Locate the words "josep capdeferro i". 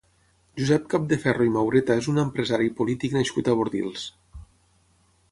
0.59-1.51